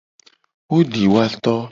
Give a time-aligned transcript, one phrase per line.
[0.69, 1.53] Wo di woa to.